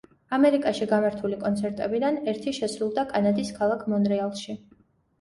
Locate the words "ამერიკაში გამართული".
0.35-1.37